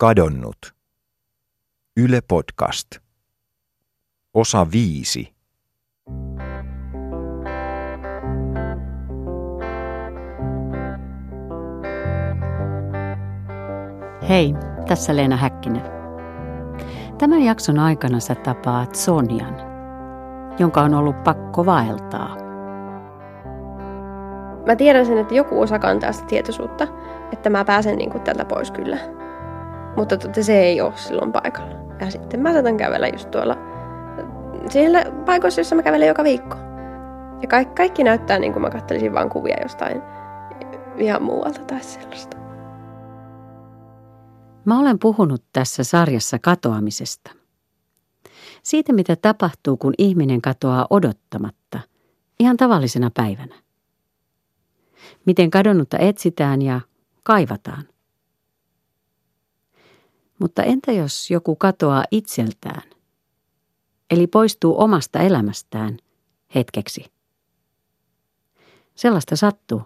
[0.00, 0.56] Kadonnut.
[1.96, 2.86] Yle Podcast.
[4.34, 5.34] Osa viisi.
[14.28, 14.54] Hei,
[14.88, 15.82] tässä Leena Häkkinen.
[17.18, 19.56] Tämän jakson aikana sä tapaat Sonjan,
[20.58, 22.36] jonka on ollut pakko vaeltaa.
[24.66, 26.88] Mä tiedän sen, että joku osa kantaa sitä tietoisuutta,
[27.32, 29.20] että mä pääsen niin kuin tältä pois kyllä.
[29.96, 31.96] Mutta totta se ei ole silloin paikalla.
[32.00, 33.56] Ja sitten mä saatan kävellä just tuolla
[34.68, 36.56] siellä paikoissa, jossa mä kävelen joka viikko.
[37.42, 40.02] Ja kaikki, kaikki näyttää niin kuin mä katselisin vaan kuvia jostain
[40.98, 42.36] ihan muualta tai sellaista.
[44.64, 47.30] Mä olen puhunut tässä sarjassa katoamisesta.
[48.62, 51.80] Siitä, mitä tapahtuu, kun ihminen katoaa odottamatta,
[52.40, 53.54] ihan tavallisena päivänä.
[55.26, 56.80] Miten kadonnutta etsitään ja
[57.22, 57.84] kaivataan.
[60.40, 62.82] Mutta entä jos joku katoaa itseltään,
[64.10, 65.96] eli poistuu omasta elämästään
[66.54, 67.04] hetkeksi?
[68.94, 69.82] Sellaista sattuu,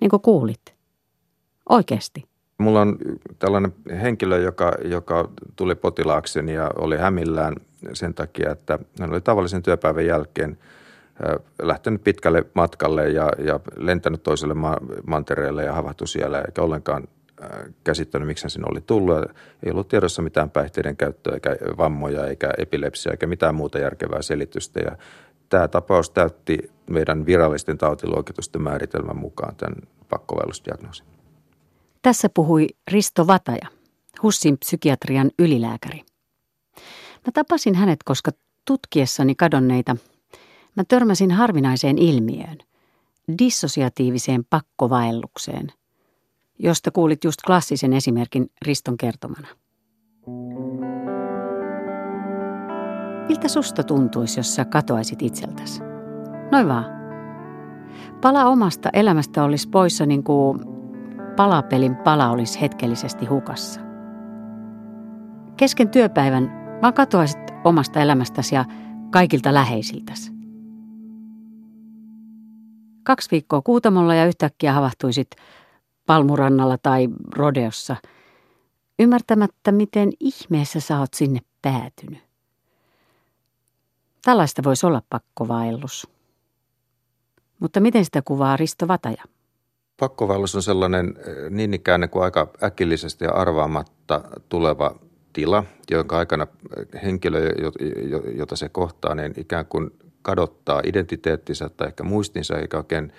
[0.00, 0.74] niin kuin kuulit.
[1.68, 2.24] Oikeasti.
[2.58, 2.98] Mulla on
[3.38, 7.54] tällainen henkilö, joka, joka tuli potilaakseni ja oli hämillään
[7.92, 10.58] sen takia, että hän oli tavallisen työpäivän jälkeen
[11.62, 17.08] lähtenyt pitkälle matkalle ja, ja lentänyt toiselle ma- mantereelle ja havahtui siellä eikä ollenkaan
[17.84, 19.24] käsittänyt, miksi sinne oli tullut.
[19.62, 24.80] Ei ollut tiedossa mitään päihteiden käyttöä eikä vammoja eikä epilepsiaa eikä mitään muuta järkevää selitystä.
[24.80, 24.96] Ja
[25.48, 29.76] tämä tapaus täytti meidän virallisten tautiluokitusten määritelmän mukaan tämän
[30.08, 31.06] pakkovaellusdiagnoosin.
[32.02, 33.66] Tässä puhui Risto Vataja,
[34.22, 36.02] HUSSin psykiatrian ylilääkäri.
[37.26, 38.30] Mä tapasin hänet, koska
[38.64, 39.96] tutkiessani kadonneita
[40.76, 42.58] mä törmäsin harvinaiseen ilmiöön,
[43.38, 45.72] dissosiatiiviseen pakkovaellukseen,
[46.58, 49.48] josta kuulit just klassisen esimerkin Riston kertomana.
[53.28, 55.80] Miltä susta tuntuisi, jos sä katoaisit itseltäsi?
[56.52, 56.84] Noin vaan.
[58.20, 60.60] Pala omasta elämästä olisi poissa niin kuin
[61.36, 63.80] palapelin pala olisi hetkellisesti hukassa.
[65.56, 66.52] Kesken työpäivän
[66.82, 68.64] vaan katoaisit omasta elämästäsi ja
[69.10, 70.32] kaikilta läheisiltäsi.
[73.02, 75.30] Kaksi viikkoa kuutamolla ja yhtäkkiä havahtuisit
[76.06, 77.96] palmurannalla tai rodeossa,
[78.98, 82.26] ymmärtämättä miten ihmeessä sä oot sinne päätynyt.
[84.24, 86.08] Tällaista voisi olla pakkovaellus.
[87.60, 89.22] Mutta miten sitä kuvaa Risto Vataja?
[89.96, 94.94] Pakkovallus on sellainen eh, niin ikään kuin aika äkillisesti ja arvaamatta tuleva
[95.32, 96.46] tila, jonka aikana
[96.76, 97.52] eh, henkilö,
[98.36, 99.90] jota se kohtaa, niin ikään kuin
[100.22, 103.12] kadottaa identiteettinsä tai ehkä muistinsa, eikä oikein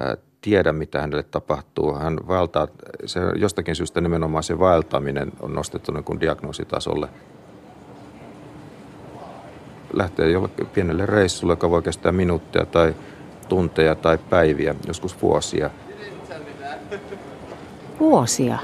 [0.00, 1.94] eh, tiedä, mitä hänelle tapahtuu.
[1.94, 2.68] Hän vaeltaa,
[3.06, 7.08] se jostakin syystä nimenomaan se vaeltaminen on nostettu niin kuin diagnoositasolle.
[9.92, 12.94] Lähtee jollekin pienelle reissulle, joka voi kestää minuuttia tai
[13.48, 15.70] tunteja tai päiviä, joskus vuosia–
[18.00, 18.58] Vuosia.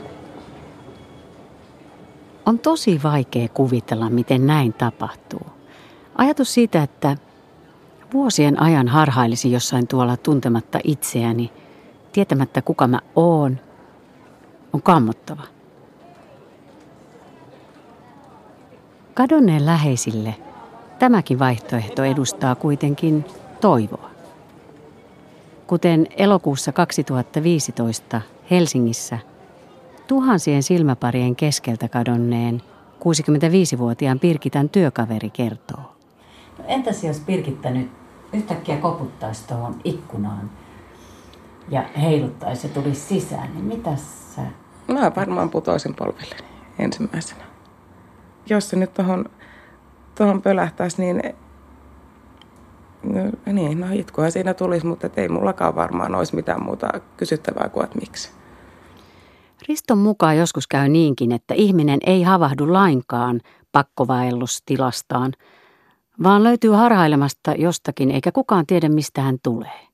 [2.47, 5.47] On tosi vaikea kuvitella, miten näin tapahtuu.
[6.15, 7.17] Ajatus siitä, että
[8.13, 11.53] vuosien ajan harhailisi jossain tuolla tuntematta itseäni,
[12.13, 13.59] tietämättä kuka mä oon,
[14.73, 15.43] on kammottava.
[19.15, 20.35] Kadonneen läheisille
[20.99, 23.25] tämäkin vaihtoehto edustaa kuitenkin
[23.61, 24.11] toivoa.
[25.67, 28.21] Kuten elokuussa 2015
[28.51, 29.19] Helsingissä
[30.07, 32.63] tuhansien silmäparien keskeltä kadonneen
[32.99, 35.97] 65-vuotiaan Pirkitän työkaveri kertoo.
[36.59, 37.91] No entäs jos Pirkittä nyt
[38.33, 40.51] yhtäkkiä koputtaisi tuohon ikkunaan
[41.71, 44.43] ja heiluttaisi ja tulisi sisään, niin mitä sä...
[44.89, 46.49] Mä varmaan putoisin polvilleni
[46.79, 47.45] ensimmäisenä.
[48.51, 49.25] Jos se nyt tuohon
[50.15, 51.23] tohon pölähtäisi, niin
[53.03, 57.85] No, niin, no itkua siinä tulisi, mutta ei mullakaan varmaan olisi mitään muuta kysyttävää kuin,
[57.85, 58.31] että miksi.
[59.69, 63.41] Riston mukaan joskus käy niinkin, että ihminen ei havahdu lainkaan
[63.73, 65.33] pakkovaellustilastaan,
[66.23, 69.88] vaan löytyy harhailemasta jostakin eikä kukaan tiedä mistä hän tulee.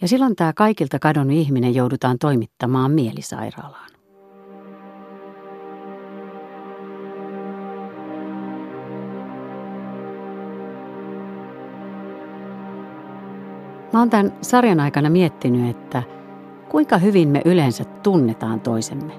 [0.00, 3.88] Ja silloin tämä kaikilta kadonnut ihminen joudutaan toimittamaan mielisairaalaan.
[13.92, 16.02] Mä oon tämän sarjan aikana miettinyt, että
[16.68, 19.12] kuinka hyvin me yleensä tunnetaan toisemme.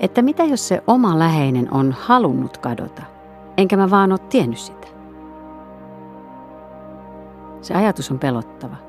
[0.00, 3.02] Että mitä jos se oma läheinen on halunnut kadota,
[3.56, 4.86] enkä mä vaan ole tiennyt sitä.
[7.60, 8.85] Se ajatus on pelottava.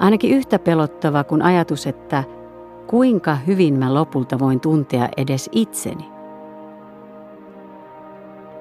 [0.00, 2.24] Ainakin yhtä pelottava kuin ajatus, että
[2.86, 6.10] kuinka hyvin mä lopulta voin tuntea edes itseni?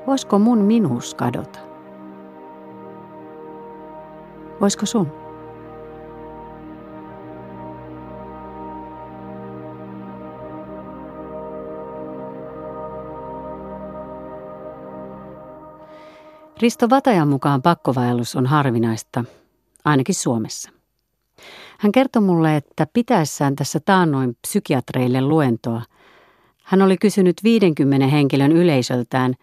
[0.07, 1.59] Voisiko mun minuus kadota?
[4.61, 5.11] Voisiko sun?
[16.61, 19.23] Risto Vatajan mukaan pakkovaellus on harvinaista,
[19.85, 20.78] ainakin Suomessa.
[21.79, 25.81] Hän kertoi mulle, että pitäessään tässä taannoin psykiatreille luentoa,
[26.63, 29.35] hän oli kysynyt 50 henkilön yleisöltään,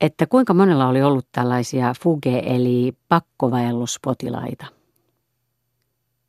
[0.00, 4.66] että kuinka monella oli ollut tällaisia fuge- eli pakkovaelluspotilaita.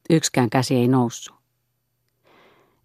[0.10, 1.36] Yksikään käsi ei noussut.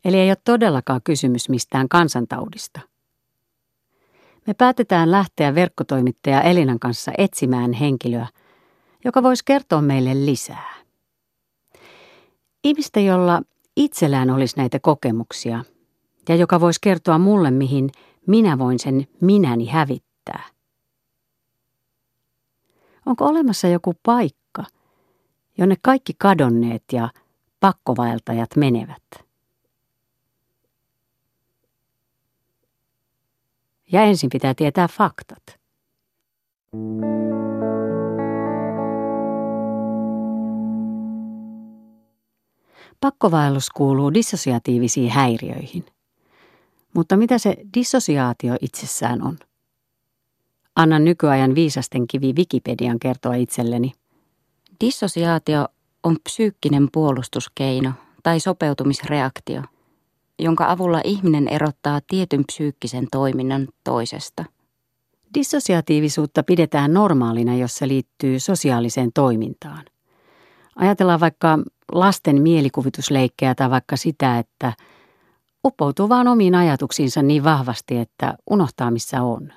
[0.04, 2.80] Eli ei ole todellakaan kysymys mistään kansantaudista.
[4.46, 8.26] Me päätetään lähteä verkkotoimittaja Elinan kanssa etsimään henkilöä,
[9.04, 10.79] joka voisi kertoa meille lisää.
[12.64, 13.42] Ihmistä, jolla
[13.76, 15.64] itsellään olisi näitä kokemuksia
[16.28, 17.90] ja joka voisi kertoa mulle, mihin
[18.26, 20.44] minä voin sen minäni hävittää.
[23.06, 24.64] Onko olemassa joku paikka,
[25.58, 27.08] jonne kaikki kadonneet ja
[27.60, 29.02] pakkovaeltajat menevät?
[33.92, 35.60] Ja ensin pitää tietää faktat.
[43.00, 45.86] Pakkovaellus kuuluu dissosiatiivisiin häiriöihin.
[46.94, 49.38] Mutta mitä se dissosiaatio itsessään on?
[50.76, 53.92] Annan nykyajan viisasten kivi Wikipedian kertoa itselleni.
[54.80, 55.68] Dissosiaatio
[56.02, 57.92] on psyykkinen puolustuskeino
[58.22, 59.62] tai sopeutumisreaktio–
[60.40, 64.44] jonka avulla ihminen erottaa tietyn psyykkisen toiminnan toisesta.
[65.34, 69.84] Dissosiatiivisuutta pidetään normaalina, jos se liittyy sosiaaliseen toimintaan.
[70.76, 71.58] Ajatellaan vaikka
[71.92, 74.72] lasten mielikuvitusleikkejä tai vaikka sitä, että
[75.64, 79.52] uppoutuu vaan omiin ajatuksiinsa niin vahvasti, että unohtaa missä on.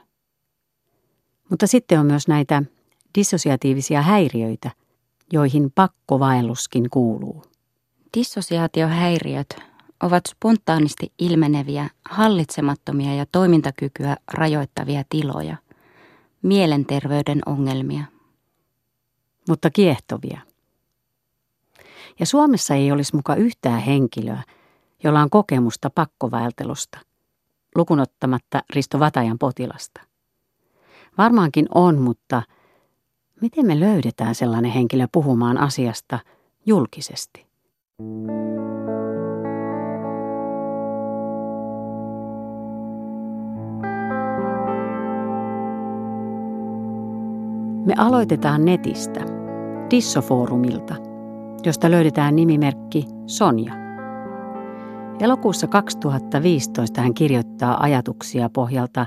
[1.49, 2.63] Mutta sitten on myös näitä
[3.17, 4.71] dissosiatiivisia häiriöitä,
[5.33, 7.43] joihin pakkovaelluskin kuuluu.
[8.17, 9.55] Dissosiaatiohäiriöt
[10.03, 15.57] ovat spontaanisti ilmeneviä, hallitsemattomia ja toimintakykyä rajoittavia tiloja,
[16.41, 18.03] mielenterveyden ongelmia.
[19.49, 20.52] Mutta kiehtovia.
[22.19, 24.43] Ja Suomessa ei olisi muka yhtään henkilöä,
[25.03, 26.99] jolla on kokemusta pakkovaeltelusta,
[27.75, 30.01] lukunottamatta Risto Vatajan potilasta.
[31.17, 32.43] Varmaankin on, mutta
[33.41, 36.19] miten me löydetään sellainen henkilö puhumaan asiasta
[36.65, 37.45] julkisesti?
[47.85, 49.19] Me aloitetaan netistä,
[49.89, 50.95] Dissofoorumilta,
[51.65, 53.73] josta löydetään nimimerkki Sonja.
[55.19, 59.05] Elokuussa 2015 hän kirjoittaa ajatuksia pohjalta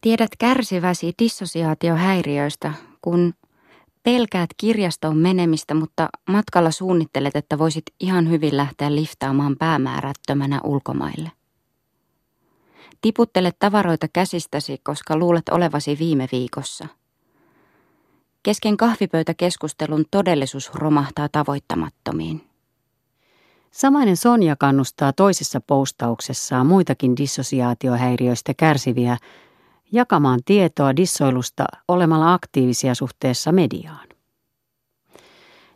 [0.00, 2.72] Tiedät kärsiväsi dissosiaatiohäiriöistä,
[3.02, 3.34] kun
[4.02, 11.32] pelkäät kirjastoon menemistä, mutta matkalla suunnittelet, että voisit ihan hyvin lähteä liftaamaan päämäärättömänä ulkomaille.
[13.00, 16.88] Tiputtelet tavaroita käsistäsi, koska luulet olevasi viime viikossa–
[18.48, 22.48] Kesken kahvipöytäkeskustelun todellisuus romahtaa tavoittamattomiin.
[23.70, 29.16] Samainen Sonja kannustaa toisessa postauksessaan muitakin dissosiaatiohäiriöistä kärsiviä
[29.92, 34.08] jakamaan tietoa dissoilusta olemalla aktiivisia suhteessa mediaan.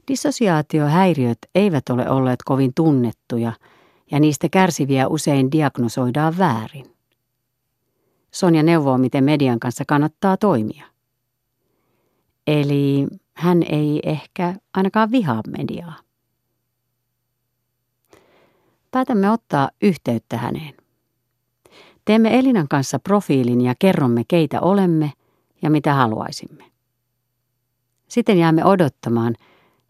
[0.08, 3.52] Dissosiaatiohäiriöt eivät ole olleet kovin tunnettuja
[4.10, 6.96] ja niistä kärsiviä usein diagnosoidaan väärin.
[8.30, 10.91] Sonja neuvoo, miten median kanssa kannattaa toimia.
[12.46, 15.98] Eli hän ei ehkä ainakaan vihaa mediaa.
[18.90, 20.74] Päätämme ottaa yhteyttä häneen.
[22.04, 25.12] Teemme Elinan kanssa profiilin ja kerromme, keitä olemme
[25.62, 26.64] ja mitä haluaisimme.
[28.08, 29.34] Sitten jäämme odottamaan,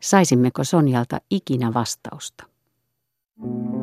[0.01, 2.45] saisimmeko Sonjalta ikinä vastausta.
[3.37, 3.82] Mm.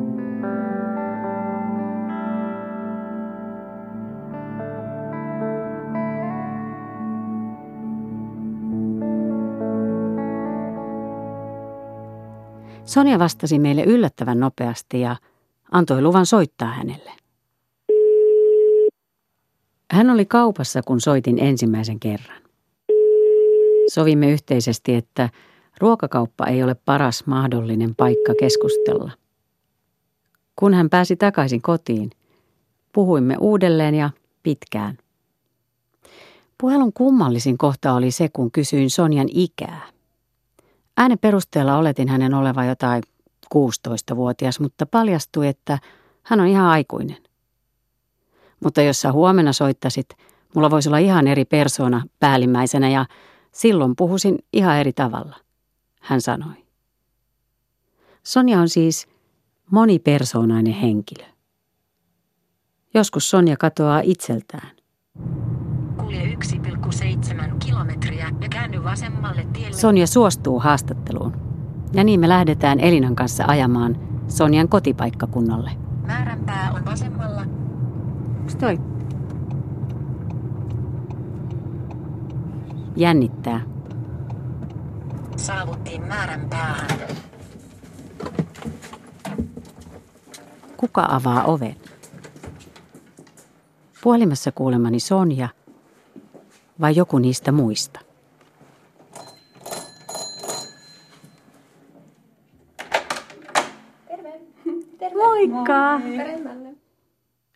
[12.90, 15.16] Sonja vastasi meille yllättävän nopeasti ja
[15.72, 17.12] antoi luvan soittaa hänelle.
[19.90, 22.42] Hän oli kaupassa, kun soitin ensimmäisen kerran.
[23.90, 25.28] Sovimme yhteisesti, että
[25.80, 29.10] ruokakauppa ei ole paras mahdollinen paikka keskustella.
[30.56, 32.10] Kun hän pääsi takaisin kotiin,
[32.92, 34.10] puhuimme uudelleen ja
[34.42, 34.98] pitkään.
[36.60, 39.82] Puhelun kummallisin kohta oli se, kun kysyin Sonjan ikää–
[41.00, 43.02] Äänen perusteella oletin hänen olevan jotain
[43.54, 45.78] 16-vuotias, mutta paljastui, että
[46.22, 47.16] Hän on ihan aikuinen.
[48.64, 50.06] Mutta jos sä huomenna soittasit,
[50.54, 53.06] mulla voisi olla ihan eri persona päällimmäisenä ja
[53.52, 55.36] silloin puhuisin ihan eri tavalla,
[56.00, 56.66] hän sanoi.
[58.22, 59.08] Sonja on siis
[59.70, 61.24] monipersoonainen henkilö.
[62.94, 64.70] Joskus Sonja katoaa itseltään.
[65.96, 66.88] Kulje 1,7 kilometriä
[67.30, 67.59] ja käänny
[68.84, 69.76] vasemmalle tielle.
[69.76, 71.32] Sonja suostuu haastatteluun.
[71.92, 75.70] Ja niin me lähdetään Elinan kanssa ajamaan Sonjan kotipaikkakunnalle.
[76.06, 77.40] Määränpää on vasemmalla.
[78.40, 78.80] Onks toi?
[82.96, 83.60] Jännittää.
[85.36, 86.88] Saavuttiin määränpäähän.
[90.76, 91.76] Kuka avaa oven?
[94.02, 95.48] Puhelimessa kuulemani Sonja
[96.80, 98.00] vai joku niistä muista?
[105.48, 106.00] Moikka!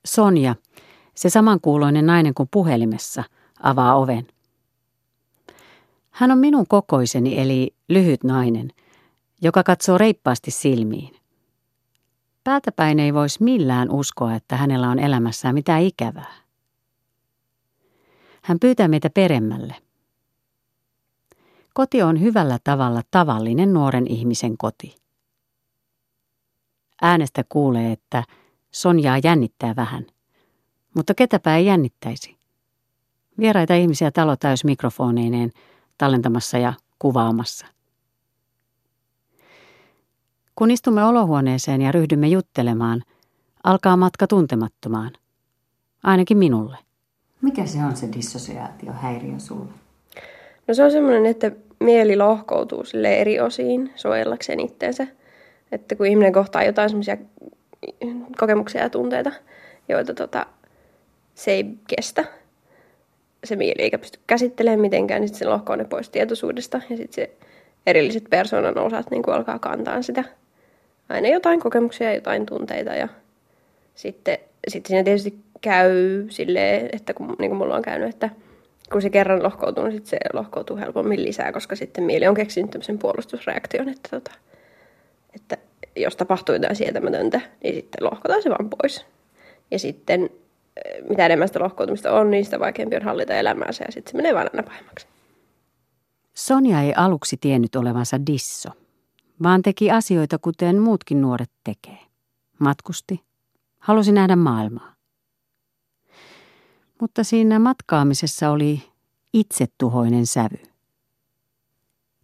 [0.06, 0.54] Sonja,
[1.14, 3.24] se samankuuloinen nainen kuin puhelimessa,
[3.62, 4.26] avaa oven.
[6.10, 8.70] Hän on minun kokoiseni eli lyhyt nainen,
[9.42, 11.16] joka katsoo reippaasti silmiin.
[12.44, 16.34] Päältäpäin ei voisi millään uskoa, että hänellä on elämässään mitään ikävää.
[18.42, 19.74] Hän pyytää meitä peremmälle.
[21.74, 25.03] Koti on hyvällä tavalla tavallinen nuoren ihmisen koti.
[27.06, 28.24] Äänestä kuulee, että
[28.70, 30.06] Sonjaa jännittää vähän.
[30.96, 32.36] Mutta ketäpä ei jännittäisi.
[33.38, 35.50] Vieraita ihmisiä talo täys mikrofoneineen
[35.98, 37.66] tallentamassa ja kuvaamassa.
[40.54, 43.02] Kun istumme olohuoneeseen ja ryhdymme juttelemaan,
[43.64, 45.12] alkaa matka tuntemattomaan.
[46.02, 46.78] Ainakin minulle.
[47.42, 49.72] Mikä se on se dissosiaatiohäiriö sulle?
[50.68, 55.06] No se on semmoinen, että mieli lohkoutuu sille eri osiin suojellakseen itteensä.
[55.74, 57.16] Että kun ihminen kohtaa jotain semmoisia
[58.38, 59.32] kokemuksia ja tunteita,
[59.88, 60.46] joita tota,
[61.34, 61.64] se ei
[61.96, 62.24] kestä,
[63.44, 67.14] se mieli eikä pysty käsittelemään mitenkään, niin sitten se lohkoo ne pois tietoisuudesta ja sitten
[67.14, 67.30] se
[67.86, 70.24] erilliset persoonan osat niin alkaa kantaa sitä
[71.08, 73.08] aina jotain kokemuksia, jotain tunteita ja
[73.94, 74.38] sitten,
[74.68, 75.90] sitten siinä tietysti käy
[76.28, 78.30] silleen, että kun niin kuin mulla on käynyt, että
[78.92, 82.70] kun se kerran lohkoutuu, niin sitten se lohkoutuu helpommin lisää, koska sitten mieli on keksinyt
[82.70, 84.30] tämmöisen puolustusreaktion, että, tota,
[85.34, 85.56] että
[85.96, 89.06] jos tapahtuu jotain sietämätöntä, niin sitten lohkotaan se vaan pois.
[89.70, 93.92] Ja sitten eh, mitä enemmän sitä lohkoutumista on, niin sitä vaikeampi on hallita elämäänsä ja
[93.92, 95.06] sitten se menee vaan aina pahemmaksi.
[96.34, 98.70] Sonja ei aluksi tiennyt olevansa disso,
[99.42, 101.98] vaan teki asioita kuten muutkin nuoret tekee.
[102.58, 103.20] Matkusti,
[103.78, 104.94] halusi nähdä maailmaa.
[107.00, 108.82] Mutta siinä matkaamisessa oli
[109.32, 110.58] itsetuhoinen sävy.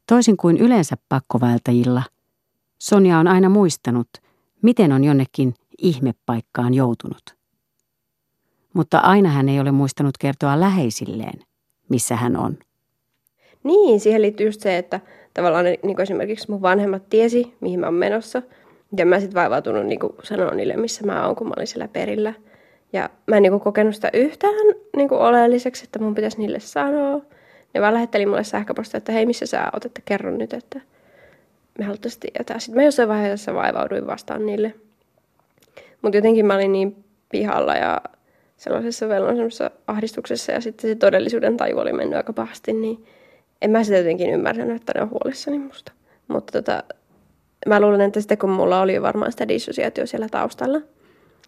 [0.07, 2.03] Toisin kuin yleensä pakkovaeltajilla,
[2.81, 4.09] Sonja on aina muistanut,
[4.63, 7.37] miten on jonnekin ihmepaikkaan joutunut.
[8.75, 11.41] Mutta aina hän ei ole muistanut kertoa läheisilleen,
[11.89, 12.59] missä hän on.
[13.65, 15.01] Niin, siihen liittyy just se, että
[15.35, 18.43] tavallaan niin kuin esimerkiksi mun vanhemmat tiesi, mihin mä oon menossa.
[18.97, 21.89] Ja mä sitten vaivautunut niin kuin sanoa niille, missä mä oon, kun mä olin siellä
[21.89, 22.35] perillä.
[22.93, 26.61] Ja mä en niin kuin kokenut sitä yhtään niin kuin oleelliseksi, että mun pitäisi niille
[26.61, 27.21] sanoa.
[27.75, 30.81] Ne vaan lähetteli mulle sähköpostia, että hei, missä sä oot, että kerro nyt, että
[31.79, 32.59] me haluttaisiin tietää.
[32.59, 34.75] Sitten mä jossain vaiheessa vaivauduin vastaan niille.
[36.03, 38.01] Mutta jotenkin mä olin niin pihalla ja
[38.57, 39.37] sellaisessa velon
[39.87, 43.05] ahdistuksessa ja sitten se todellisuuden taju oli mennyt aika pahasti, niin
[43.63, 45.93] en mä sitä jotenkin ymmärtänyt, että ne on huolissani musta.
[46.29, 46.85] Mutta tota,
[47.67, 50.81] mä luulen, että sitten kun mulla oli varmaan sitä dissosiaatio siellä taustalla,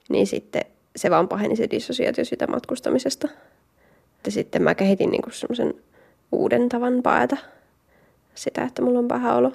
[0.08, 0.62] niin sitten
[0.96, 3.28] se vaan paheni se dissosiaatio siitä matkustamisesta.
[4.16, 5.74] Että sitten mä kehitin niinku semmoisen
[6.32, 7.36] uuden tavan paeta
[8.34, 9.52] sitä, että mulla on paha olo.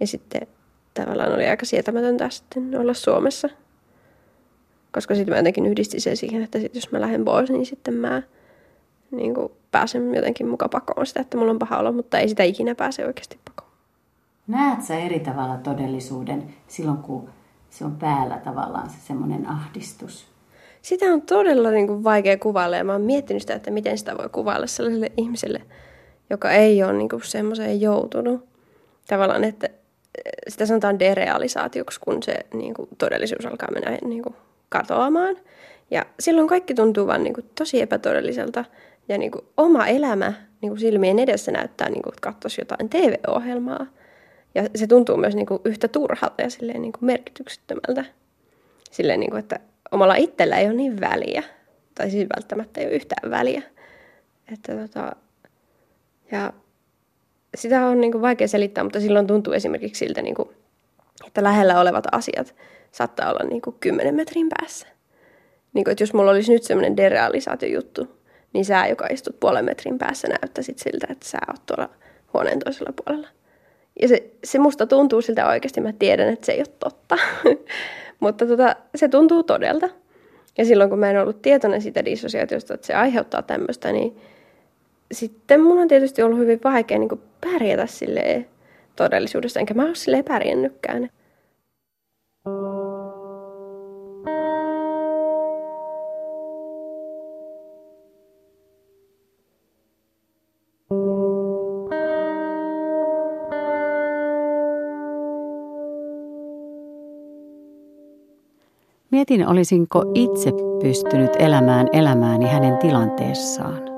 [0.00, 0.46] Ja sitten
[0.94, 3.48] tavallaan oli aika sietämätöntä sitten olla Suomessa.
[4.92, 7.94] Koska sitten mä jotenkin yhdistin sen siihen, että sit jos mä lähden pois, niin sitten
[7.94, 8.22] mä
[9.10, 12.42] niin kuin pääsen jotenkin mukaan pakoon sitä, että mulla on paha olo, mutta ei sitä
[12.42, 13.70] ikinä pääse oikeasti pakoon.
[14.46, 17.28] Näet sä eri tavalla todellisuuden silloin, kun
[17.70, 20.26] se on päällä tavallaan se semmoinen ahdistus?
[20.82, 24.18] Sitä on todella niin kuin vaikea kuvailla ja mä oon miettinyt sitä, että miten sitä
[24.18, 25.62] voi kuvailla sellaiselle ihmiselle,
[26.30, 28.44] joka ei ole niin kuin semmoiseen joutunut.
[29.08, 29.68] Tavallaan, että
[30.48, 34.34] sitä sanotaan derealisaatioksi, kun se niin kuin, todellisuus alkaa mennä niin kuin,
[34.68, 35.36] katoamaan.
[35.90, 38.64] Ja silloin kaikki tuntuu vaan niin kuin, tosi epätodelliselta.
[39.08, 42.90] Ja niin kuin, oma elämä niin kuin silmien edessä näyttää, niin kuin, että katsoisi jotain
[42.90, 43.86] TV-ohjelmaa.
[44.54, 48.04] Ja se tuntuu myös niin kuin, yhtä turhalta ja silleen, niin kuin, merkityksettömältä.
[48.90, 49.60] Silleen, niin kuin, että
[49.92, 51.42] omalla itsellä ei ole niin väliä.
[51.94, 53.62] Tai siis välttämättä ei ole yhtään väliä.
[54.52, 55.16] Että, tota,
[56.32, 56.52] ja
[57.54, 60.48] sitä on niin kuin vaikea selittää, mutta silloin tuntuu esimerkiksi siltä, niin kuin,
[61.26, 62.54] että lähellä olevat asiat
[62.92, 64.86] saattaa olla niin kuin 10 metrin päässä.
[65.72, 68.20] Niin kuin, että jos mulla olisi nyt semmoinen derealisaatiojuttu,
[68.52, 71.90] niin sä, joka istut puolen metrin päässä, näyttäisit siltä, että sä oot tuolla
[72.34, 73.28] huoneen toisella puolella.
[74.02, 77.16] Ja se, se musta tuntuu siltä oikeasti, mä tiedän, että se ei ole totta.
[78.20, 79.88] Mutta tota, se tuntuu todelta.
[80.58, 84.20] Ja silloin kun mä en ollut tietoinen siitä dissosiaatiosta, että se aiheuttaa tämmöistä, niin
[85.12, 88.46] sitten mun on tietysti ollut hyvin vaikea niin pärjätä silleen
[88.96, 91.10] todellisuudessa, enkä mä ole silleen pärjännytkään.
[109.10, 110.50] Mietin, olisinko itse
[110.82, 113.89] pystynyt elämään elämääni hänen tilanteessaan.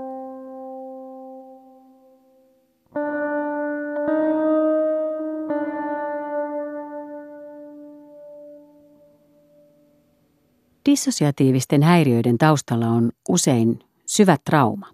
[10.86, 14.86] Dissosiatiivisten häiriöiden taustalla on usein syvä trauma.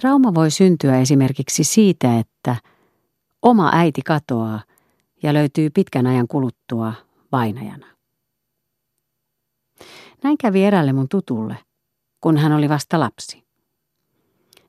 [0.00, 2.56] Trauma voi syntyä esimerkiksi siitä, että
[3.42, 4.62] oma äiti katoaa
[5.22, 6.92] ja löytyy pitkän ajan kuluttua
[7.32, 7.86] vainajana.
[10.22, 11.56] Näin kävi eräälle mun tutulle,
[12.20, 13.42] kun hän oli vasta lapsi.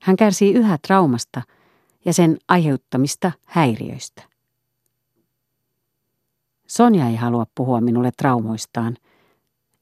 [0.01, 1.41] Hän kärsii yhä traumasta
[2.05, 4.23] ja sen aiheuttamista häiriöistä.
[6.67, 8.97] Sonja ei halua puhua minulle traumoistaan,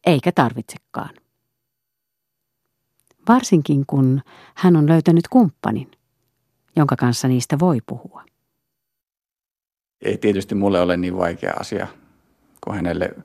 [0.05, 1.09] eikä tarvitsekaan.
[3.29, 4.21] Varsinkin kun
[4.55, 5.91] hän on löytänyt kumppanin,
[6.75, 8.23] jonka kanssa niistä voi puhua.
[10.01, 11.87] Ei tietysti mulle ole niin vaikea asia
[12.63, 13.15] kuin hänelle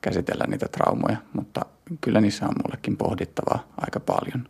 [0.00, 1.60] käsitellä niitä traumoja, mutta
[2.00, 4.48] kyllä niissä on mullekin pohdittavaa aika paljon.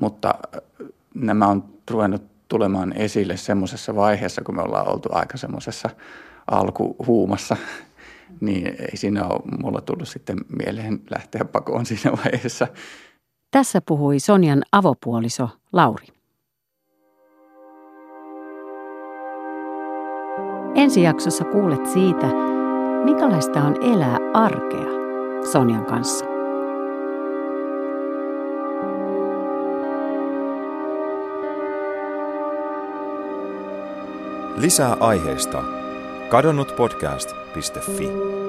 [0.00, 5.90] Mutta äh, nämä on ruvennut tulemaan esille semmoisessa vaiheessa, kun me ollaan oltu aika semmoisessa
[6.50, 7.56] alkuhuumassa,
[8.40, 12.66] niin ei siinä ole mulla tullut sitten mieleen lähteä pakoon siinä vaiheessa.
[13.50, 16.06] Tässä puhui Sonjan avopuoliso Lauri.
[20.74, 22.26] Ensi jaksossa kuulet siitä,
[23.04, 24.88] Minkälaista on elää arkea
[25.52, 26.24] Sonjan kanssa?
[34.56, 35.77] Lisää aiheista
[36.28, 38.47] kadonnutpodcast.fi.